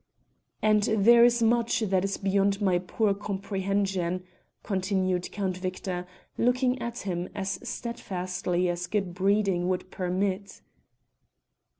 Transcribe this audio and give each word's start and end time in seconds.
"And 0.63 0.81
there 0.97 1.23
is 1.23 1.43
much 1.43 1.81
that 1.81 2.03
is 2.03 2.17
beyond 2.17 2.59
my 2.59 2.79
poor 2.79 3.13
comprehension," 3.13 4.23
continued 4.63 5.31
Count 5.31 5.57
Victor, 5.57 6.07
looking 6.39 6.81
at 6.81 7.01
him 7.01 7.29
as 7.35 7.59
steadfastly 7.69 8.67
as 8.67 8.87
good 8.87 9.13
breeding 9.13 9.67
would 9.69 9.91
permit. 9.91 10.61